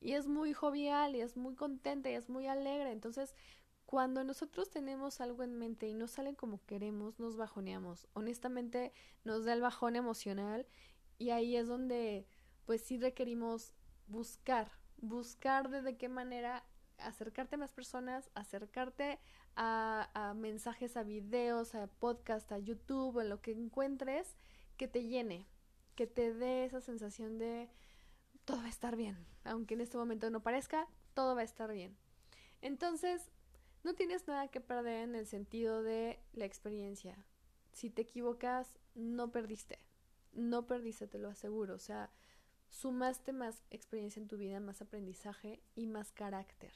Y 0.00 0.14
es 0.14 0.26
muy 0.26 0.54
jovial, 0.54 1.14
y 1.14 1.20
es 1.20 1.36
muy 1.36 1.54
contenta, 1.54 2.10
y 2.10 2.14
es 2.14 2.28
muy 2.28 2.48
alegre. 2.48 2.90
Entonces, 2.90 3.32
cuando 3.94 4.24
nosotros 4.24 4.70
tenemos 4.70 5.20
algo 5.20 5.44
en 5.44 5.56
mente 5.56 5.86
y 5.86 5.94
no 5.94 6.08
sale 6.08 6.34
como 6.34 6.60
queremos, 6.66 7.20
nos 7.20 7.36
bajoneamos. 7.36 8.08
Honestamente, 8.12 8.92
nos 9.22 9.44
da 9.44 9.52
el 9.52 9.60
bajón 9.60 9.94
emocional 9.94 10.66
y 11.16 11.30
ahí 11.30 11.54
es 11.54 11.68
donde 11.68 12.26
pues 12.64 12.82
sí 12.82 12.98
requerimos 12.98 13.72
buscar, 14.08 14.72
buscar 14.96 15.70
de 15.70 15.96
qué 15.96 16.08
manera 16.08 16.64
acercarte 16.98 17.54
a 17.54 17.58
más 17.58 17.72
personas, 17.72 18.32
acercarte 18.34 19.20
a, 19.54 20.10
a 20.12 20.34
mensajes, 20.34 20.96
a 20.96 21.04
videos, 21.04 21.76
a 21.76 21.86
podcast, 21.86 22.50
a 22.50 22.58
YouTube, 22.58 23.20
en 23.20 23.28
lo 23.28 23.40
que 23.42 23.52
encuentres 23.52 24.34
que 24.76 24.88
te 24.88 25.04
llene, 25.04 25.46
que 25.94 26.08
te 26.08 26.34
dé 26.34 26.64
esa 26.64 26.80
sensación 26.80 27.38
de 27.38 27.70
todo 28.44 28.56
va 28.56 28.64
a 28.64 28.70
estar 28.70 28.96
bien, 28.96 29.24
aunque 29.44 29.74
en 29.74 29.82
este 29.82 29.98
momento 29.98 30.30
no 30.30 30.42
parezca, 30.42 30.88
todo 31.14 31.36
va 31.36 31.42
a 31.42 31.44
estar 31.44 31.72
bien. 31.72 31.96
Entonces, 32.60 33.30
no 33.84 33.94
tienes 33.94 34.26
nada 34.26 34.48
que 34.48 34.60
perder 34.60 35.04
en 35.04 35.14
el 35.14 35.26
sentido 35.26 35.82
de 35.82 36.18
la 36.32 36.44
experiencia. 36.44 37.24
Si 37.72 37.90
te 37.90 38.02
equivocas, 38.02 38.78
no 38.94 39.30
perdiste. 39.30 39.78
No 40.32 40.66
perdiste, 40.66 41.06
te 41.06 41.18
lo 41.18 41.28
aseguro. 41.28 41.74
O 41.74 41.78
sea, 41.78 42.10
sumaste 42.68 43.32
más 43.32 43.62
experiencia 43.70 44.20
en 44.20 44.28
tu 44.28 44.36
vida, 44.36 44.58
más 44.58 44.80
aprendizaje 44.80 45.62
y 45.74 45.86
más 45.86 46.12
carácter. 46.12 46.72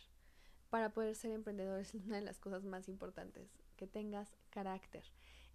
Para 0.70 0.92
poder 0.92 1.16
ser 1.16 1.32
emprendedor 1.32 1.80
es 1.80 1.94
una 1.94 2.16
de 2.16 2.22
las 2.22 2.38
cosas 2.38 2.64
más 2.64 2.88
importantes, 2.88 3.48
que 3.76 3.86
tengas 3.86 4.36
carácter. 4.50 5.04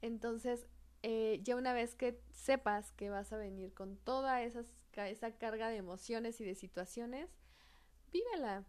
Entonces, 0.02 0.66
eh, 1.04 1.40
ya 1.44 1.56
una 1.56 1.74
vez 1.74 1.96
que 1.96 2.20
sepas 2.32 2.92
que 2.94 3.10
vas 3.10 3.32
a 3.32 3.38
venir 3.38 3.74
con 3.74 4.00
esas 4.42 4.66
esa 4.96 5.32
carga 5.38 5.70
de 5.70 5.78
emociones 5.78 6.40
y 6.40 6.46
de 6.46 6.56
situaciones, 6.56 7.30
vívela. 8.12 8.64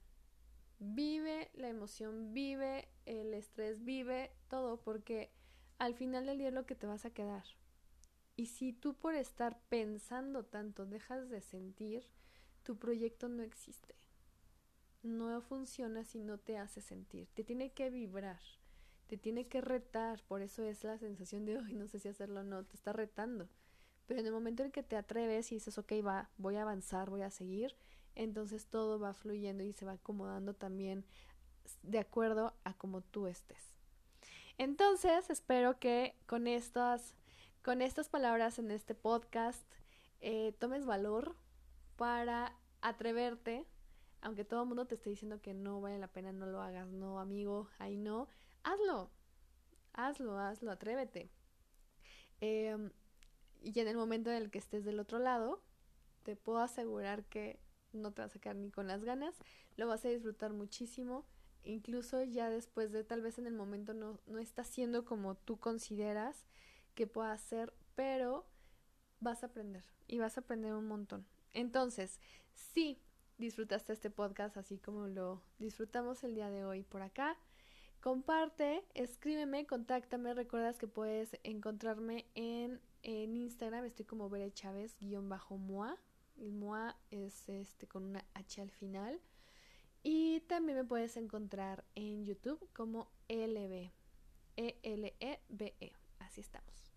Vive 0.87 1.50
la 1.55 1.69
emoción, 1.69 2.35
vive 2.35 2.88
el 3.07 3.33
estrés, 3.33 3.83
vive 3.85 4.33
todo, 4.49 4.83
porque 4.83 5.31
al 5.79 5.95
final 5.95 6.26
del 6.26 6.37
día 6.37 6.49
es 6.49 6.55
lo 6.55 6.67
que 6.67 6.75
te 6.75 6.87
vas 6.87 7.07
a 7.07 7.11
quedar. 7.11 7.45
Y 8.37 8.47
si 8.47 8.75
tú 8.75 8.93
por 8.95 9.14
estar 9.14 9.59
pensando 9.71 10.45
tanto 10.45 10.85
dejas 10.85 11.31
de 11.31 11.41
sentir, 11.41 12.05
tu 12.64 12.76
proyecto 12.76 13.31
no 13.31 13.43
existe. 13.43 13.95
No 15.03 15.41
funciona 15.41 16.05
si 16.05 16.21
no 16.21 16.37
te 16.37 16.59
hace 16.59 16.83
sentir. 16.83 17.29
Te 17.33 17.45
tiene 17.45 17.73
que 17.73 17.88
vibrar, 17.88 18.41
te 19.07 19.17
tiene 19.17 19.47
que 19.47 19.62
retar. 19.62 20.23
Por 20.25 20.43
eso 20.43 20.62
es 20.64 20.85
la 20.85 20.99
sensación 20.99 21.47
de 21.47 21.57
hoy, 21.57 21.73
no 21.73 21.88
sé 21.88 21.99
si 21.99 22.09
hacerlo 22.09 22.41
o 22.41 22.45
no, 22.45 22.62
te 22.62 22.76
está 22.76 22.93
retando. 22.93 23.49
Pero 24.07 24.21
en 24.21 24.26
el 24.26 24.33
momento 24.33 24.62
en 24.62 24.71
que 24.71 24.83
te 24.83 24.97
atreves 24.97 25.50
y 25.50 25.55
dices, 25.55 25.79
ok, 25.79 25.93
va, 26.07 26.29
voy 26.37 26.57
a 26.57 26.62
avanzar, 26.62 27.09
voy 27.09 27.23
a 27.23 27.31
seguir, 27.31 27.75
entonces 28.14 28.66
todo 28.66 28.99
va 28.99 29.14
fluyendo 29.14 29.64
y 29.64 29.73
se 29.73 29.85
va 29.85 29.92
acomodando 29.92 30.54
también 30.54 31.04
de 31.83 31.99
acuerdo 31.99 32.54
a 32.64 32.75
como 32.75 33.00
tú 33.00 33.26
estés. 33.26 33.75
Entonces, 34.59 35.30
espero 35.30 35.78
que 35.78 36.14
con 36.26 36.47
estas, 36.47 37.14
con 37.62 37.83
estas 37.83 38.09
palabras 38.09 38.59
en 38.59 38.71
este 38.71 38.94
podcast 38.94 39.64
eh, 40.21 40.52
tomes 40.59 40.87
valor 40.87 41.37
para 41.97 42.56
atreverte, 42.80 43.66
aunque 44.21 44.44
todo 44.44 44.62
el 44.62 44.68
mundo 44.68 44.87
te 44.87 44.94
esté 44.94 45.11
diciendo 45.11 45.40
que 45.40 45.54
no 45.54 45.80
vale 45.80 45.99
la 45.99 46.09
pena, 46.09 46.33
no 46.33 46.47
lo 46.47 46.62
hagas, 46.62 46.88
no, 46.88 47.18
amigo, 47.18 47.68
ahí 47.78 47.97
no, 47.97 48.28
hazlo, 48.62 49.11
hazlo, 49.92 50.38
hazlo, 50.38 50.71
atrévete. 50.71 51.30
Em, 52.40 52.90
y 53.62 53.80
en 53.80 53.88
el 53.88 53.97
momento 53.97 54.30
en 54.30 54.37
el 54.37 54.50
que 54.50 54.59
estés 54.59 54.85
del 54.85 55.00
otro 55.00 55.18
lado, 55.18 55.61
te 56.23 56.37
puedo 56.37 56.59
asegurar 56.59 57.25
que 57.25 57.59
no 57.94 58.12
te 58.12 58.22
vas 58.22 58.34
a 58.34 58.38
quedar 58.38 58.56
ni 58.56 58.70
con 58.70 58.86
las 58.86 59.04
ganas, 59.04 59.34
lo 59.76 59.86
vas 59.86 60.04
a 60.04 60.08
disfrutar 60.08 60.52
muchísimo, 60.52 61.24
incluso 61.62 62.22
ya 62.22 62.50
después 62.50 62.92
de 62.92 63.04
tal 63.04 63.22
vez 63.22 63.38
en 63.38 63.46
el 63.46 63.54
momento 63.54 63.94
no, 63.94 64.20
no 64.26 64.38
está 64.38 64.64
siendo 64.64 65.04
como 65.04 65.34
tú 65.34 65.58
consideras 65.58 66.46
que 66.94 67.06
pueda 67.06 67.36
ser, 67.38 67.72
pero 67.94 68.46
vas 69.20 69.42
a 69.42 69.46
aprender 69.46 69.84
y 70.06 70.18
vas 70.18 70.36
a 70.36 70.42
aprender 70.42 70.74
un 70.74 70.86
montón. 70.86 71.26
Entonces, 71.52 72.20
si 72.52 73.00
disfrutaste 73.38 73.92
este 73.92 74.10
podcast 74.10 74.56
así 74.56 74.78
como 74.78 75.08
lo 75.08 75.42
disfrutamos 75.58 76.22
el 76.24 76.34
día 76.34 76.50
de 76.50 76.64
hoy 76.64 76.82
por 76.82 77.02
acá, 77.02 77.36
comparte, 78.00 78.84
escríbeme, 78.94 79.66
contáctame, 79.66 80.34
recuerdas 80.34 80.78
que 80.78 80.86
puedes 80.86 81.38
encontrarme 81.42 82.26
en, 82.34 82.80
en 83.02 83.36
Instagram, 83.36 83.84
estoy 83.86 84.04
como 84.04 84.28
Bere 84.28 84.52
Chávez, 84.52 84.96
guion 84.98 85.28
bajo 85.28 85.56
MOA, 85.56 85.96
el 86.44 86.52
MOA 86.52 86.96
es 87.10 87.48
este 87.48 87.86
con 87.86 88.04
una 88.04 88.24
H 88.34 88.60
al 88.60 88.70
final. 88.70 89.20
Y 90.02 90.40
también 90.42 90.78
me 90.78 90.84
puedes 90.84 91.16
encontrar 91.16 91.84
en 91.94 92.24
YouTube 92.24 92.68
como 92.72 93.10
LB. 93.28 93.90
E-L-E-B-E. 94.56 95.74
E. 95.80 95.92
Así 96.18 96.40
estamos. 96.40 96.92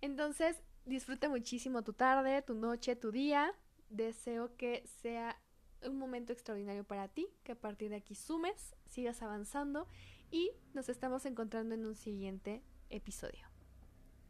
Entonces, 0.00 0.60
disfruta 0.84 1.28
muchísimo 1.28 1.82
tu 1.82 1.92
tarde, 1.92 2.42
tu 2.42 2.54
noche, 2.54 2.96
tu 2.96 3.12
día. 3.12 3.54
Deseo 3.90 4.56
que 4.56 4.84
sea 5.00 5.40
un 5.86 5.96
momento 5.96 6.32
extraordinario 6.32 6.84
para 6.84 7.08
ti, 7.08 7.28
que 7.44 7.52
a 7.52 7.60
partir 7.60 7.90
de 7.90 7.96
aquí 7.96 8.14
sumes, 8.14 8.74
sigas 8.86 9.22
avanzando 9.22 9.86
y 10.30 10.50
nos 10.74 10.88
estamos 10.88 11.24
encontrando 11.24 11.74
en 11.74 11.86
un 11.86 11.94
siguiente 11.94 12.62
episodio. 12.90 13.47